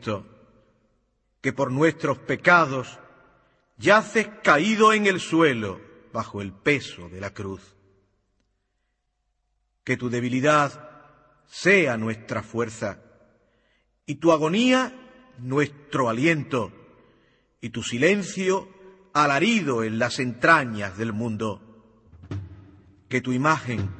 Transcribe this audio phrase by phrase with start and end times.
[0.00, 0.24] Cristo,
[1.42, 2.98] que por nuestros pecados
[3.76, 5.80] yaces caído en el suelo
[6.12, 7.76] bajo el peso de la cruz.
[9.84, 10.88] Que tu debilidad
[11.46, 13.02] sea nuestra fuerza
[14.06, 14.94] y tu agonía
[15.38, 16.72] nuestro aliento
[17.60, 18.68] y tu silencio
[19.12, 21.60] alarido en las entrañas del mundo.
[23.08, 23.90] Que tu imagen,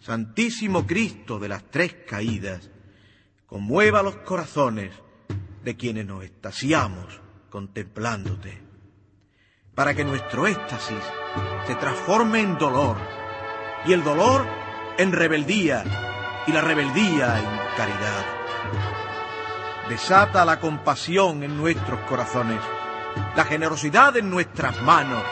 [0.00, 2.70] Santísimo Cristo de las tres caídas,
[3.46, 4.92] conmueva los corazones
[5.64, 8.62] de quienes nos estasiamos contemplándote,
[9.74, 11.02] para que nuestro éxtasis
[11.66, 12.96] se transforme en dolor
[13.86, 14.46] y el dolor
[14.98, 15.84] en rebeldía
[16.46, 18.24] y la rebeldía en caridad.
[19.88, 22.60] Desata la compasión en nuestros corazones,
[23.36, 25.22] la generosidad en nuestras manos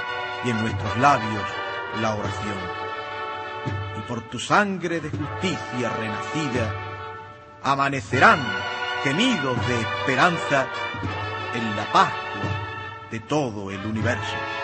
[0.44, 1.44] y en nuestros labios
[2.00, 2.58] la oración.
[3.98, 6.74] Y por tu sangre de justicia renacida,
[7.62, 8.40] amanecerán
[9.02, 10.66] gemidos de esperanza
[11.54, 14.59] en la Pascua de todo el universo.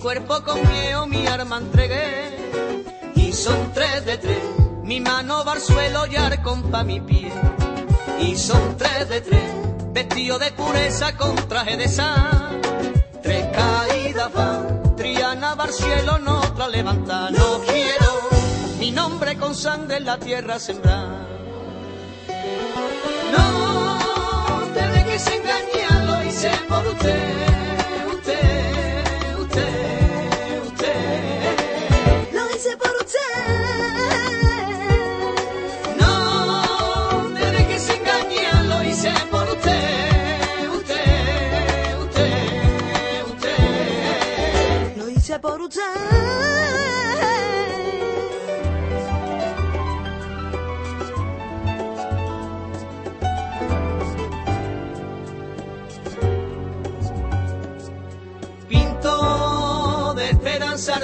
[0.00, 2.50] Cuerpo con miedo, mi arma entregué.
[3.14, 4.42] Y son tres de tres.
[4.82, 7.30] Mi mano suelo y arcón pa' mi pie.
[8.18, 9.44] Y son tres de tres.
[9.92, 12.60] Vestido de pureza con traje de sal.
[13.22, 14.96] Tres caídas van.
[14.96, 17.30] Triana va al cielo, no otra levanta.
[17.30, 18.10] No quiero
[18.78, 21.28] mi nombre con sangre en la tierra sembrar.
[23.32, 26.86] No te dejes engañar, lo hice por.
[26.86, 27.59] Usted,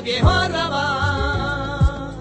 [0.07, 2.15] viejo arrabal,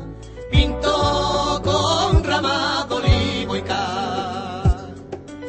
[0.52, 4.96] pinto con rama de olivo y cal,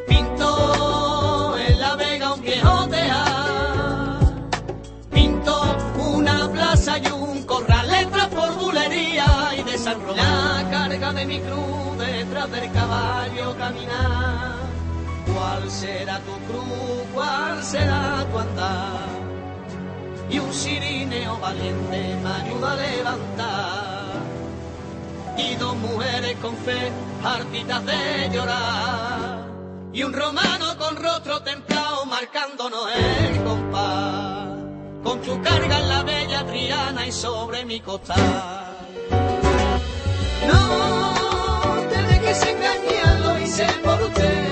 [0.06, 4.50] pinto en la vega un viejo tejar,
[5.10, 11.12] pinto una plaza y un corral, letras por bulería y de San Román, la carga
[11.14, 14.56] de mi cruz detrás del caballo caminar.
[15.32, 17.02] ¿Cuál será tu cruz?
[17.14, 19.25] ¿Cuál será tu andar?
[20.30, 24.06] Y un sirineo valiente me ayuda a levantar.
[25.38, 26.90] Y dos mujeres con fe,
[27.22, 29.46] hartitas de llorar.
[29.92, 34.48] Y un romano con rostro templado marcándonos el compás.
[35.02, 38.76] Con tu carga en la bella Triana y sobre mi costal.
[40.48, 44.02] No te dejes engañar, lo hice por.
[44.02, 44.45] Usted,